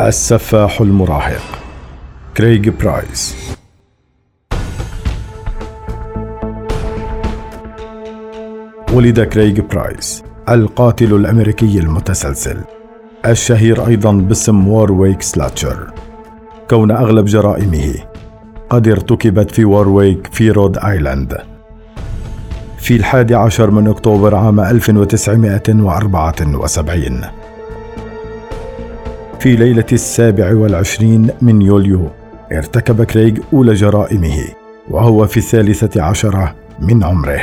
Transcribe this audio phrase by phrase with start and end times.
[0.00, 1.42] السفاح المراهق.
[2.36, 3.36] كريغ برايس.
[8.92, 12.56] ولد كريغ برايس القاتل الأمريكي المتسلسل.
[13.26, 15.90] الشهير أيضا باسم Warwick Slasher.
[16.70, 17.94] كون أغلب جرائمه
[18.70, 21.38] قد ارتكبت في وورويك في رود آيلاند.
[22.78, 27.39] في الحادي عشر من أكتوبر عام 1974
[29.40, 32.08] في ليلة السابع والعشرين من يوليو
[32.52, 34.44] ارتكب كريغ أولى جرائمه
[34.90, 37.40] وهو في الثالثة عشرة من عمره.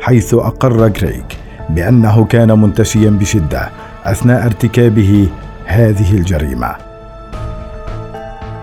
[0.00, 1.22] حيث أقر كريغ
[1.70, 3.68] بأنه كان منتشيا بشدة
[4.04, 5.28] أثناء ارتكابه
[5.66, 6.74] هذه الجريمة.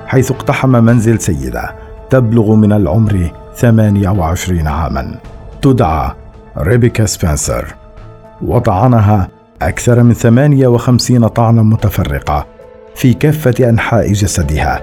[0.08, 1.76] حيث اقتحم منزل سيدة
[2.10, 5.16] تبلغ من العمر 28 عاما.
[5.62, 6.12] تدعى
[6.58, 7.76] ريبيكا سبنسر.
[8.42, 9.28] وطعنها
[9.68, 12.46] أكثر من 58 طعنا متفرقة
[12.96, 14.82] في كافة أنحاء جسدها.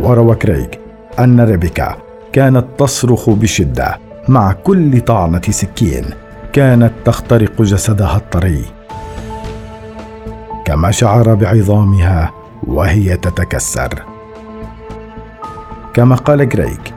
[0.00, 0.66] وروى كريغ
[1.18, 1.96] أن ريبيكا
[2.32, 6.04] كانت تصرخ بشدة مع كل طعنة سكين
[6.52, 8.64] كانت تخترق جسدها الطري.
[10.64, 12.30] كما شعر بعظامها
[12.66, 14.02] وهي تتكسر.
[15.94, 16.94] كما قال جريك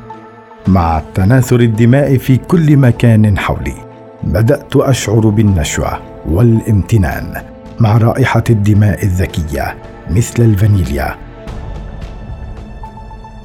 [0.67, 3.86] مع تناثر الدماء في كل مكان حولي.
[4.23, 7.41] بدأت أشعر بالنشوة والامتنان
[7.79, 9.77] مع رائحة الدماء الذكية
[10.09, 11.15] مثل الفانيليا.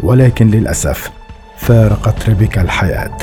[0.01, 1.11] ولكن للأسف
[1.57, 3.17] فارقت ريبيكا الحياة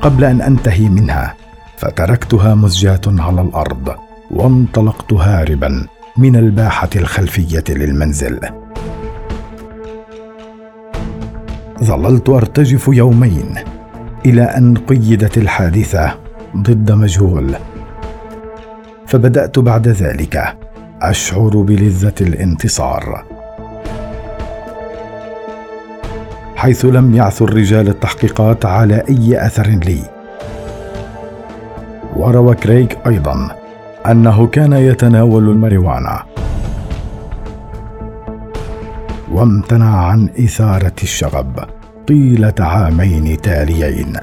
[0.00, 1.34] قبل أن أنتهي منها
[1.76, 3.94] فتركتها مزجاة على الأرض
[4.30, 8.40] وانطلقت هاربا من الباحة الخلفية للمنزل.
[11.82, 13.54] ظللت أرتجف يومين
[14.26, 16.23] إلى أن قيدت الحادثة
[16.56, 17.54] ضد مجهول.
[19.06, 20.56] فبدأت بعد ذلك.
[21.02, 23.24] أشعر بلذة الانتصار.
[26.56, 29.98] حيث لم يعثر رجال التحقيقات على أي أثر لي.
[32.16, 33.56] وروى كريغ أيضا
[34.06, 36.22] أنه كان يتناول الماريوانا.
[39.32, 41.64] وامتنع عن إثارة الشغب
[42.08, 44.16] طيلة عامين تاليين.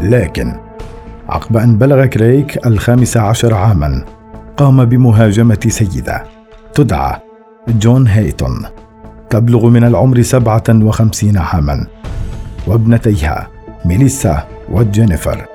[0.00, 0.52] لكن
[1.28, 4.04] عقب أن بلغ كريك الخامس عشر عاما
[4.56, 6.24] قام بمهاجمة سيدة
[6.74, 7.16] تدعى
[7.68, 8.66] جون هيتون
[9.30, 11.86] تبلغ من العمر سبعة وخمسين عاما
[12.66, 13.48] وابنتيها
[13.84, 15.46] ميليسا وجينيفر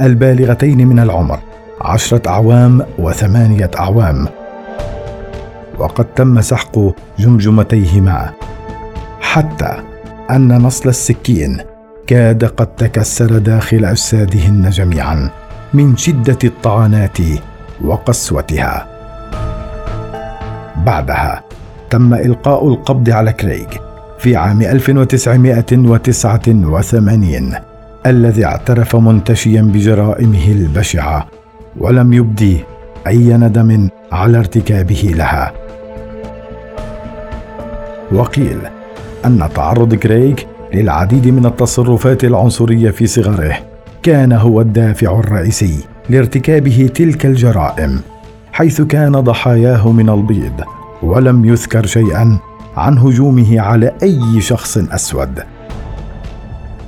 [0.00, 1.38] البالغتين من العمر
[1.80, 4.28] عشرة أعوام وثمانية أعوام.
[5.78, 6.78] وقد تم سحق
[7.18, 8.30] جمجمتيهما
[9.20, 9.82] حتى
[10.30, 11.58] أن نصل السكين
[12.08, 15.30] كاد قد تكسر داخل أجسادهن جميعا
[15.74, 17.18] من شدة الطعنات
[17.84, 18.86] وقسوتها.
[20.86, 21.42] بعدها
[21.90, 23.66] تم إلقاء القبض على كريغ
[24.18, 27.54] في عام 1989
[28.06, 31.26] الذي اعترف منتشيا بجرائمه البشعة
[31.76, 32.64] ولم يبدي
[33.06, 35.52] أي ندم على ارتكابه لها.
[38.12, 38.58] وقيل
[39.24, 40.34] أن تعرض كريغ
[40.74, 43.58] للعديد من التصرفات العنصرية في صغره
[44.02, 48.00] كان هو الدافع الرئيسي لارتكابه تلك الجرائم
[48.52, 50.60] حيث كان ضحاياه من البيض
[51.02, 52.38] ولم يذكر شيئا
[52.76, 55.42] عن هجومه على أي شخص أسود.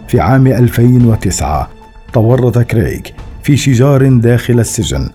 [0.09, 1.71] في عام 2009
[2.13, 3.01] تورط كريغ
[3.43, 5.11] في شجار داخل السجن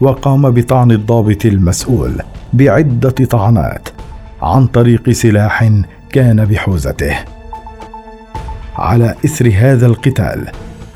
[0.00, 2.12] وقام بطعن الضابط المسؤول
[2.52, 3.88] بعدة طعنات
[4.42, 5.70] عن طريق سلاح
[6.12, 7.35] كان بحوزته.
[8.78, 10.46] على إثر هذا القتال.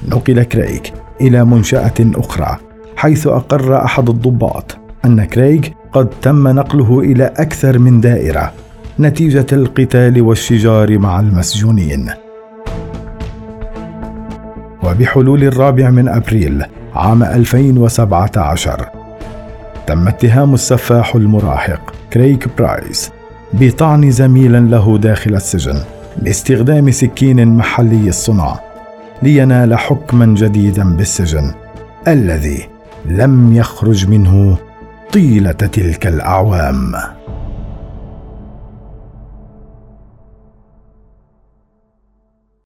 [0.08, 0.80] نقل كريغ
[1.20, 2.56] إلى منشأة أخرى
[2.96, 5.60] حيث أقر أحد الضباط أن كريغ
[5.92, 8.52] قد تم نقله إلى أكثر من دائرة
[9.00, 12.10] نتيجة القتال والشجار مع المسجونين.
[14.82, 16.64] وبحلول الرابع من أبريل
[16.94, 18.88] عام 2017
[19.86, 23.10] تم اتهام السفاح المراهق كريك برايس
[23.52, 25.99] بطعن زميل له داخل السجن.
[26.22, 28.60] باستخدام سكين محلي الصنع
[29.22, 31.52] لينال حكما جديدا بالسجن
[32.08, 32.68] الذي
[33.06, 34.58] لم يخرج منه
[35.12, 36.92] طيلة تلك الأعوام.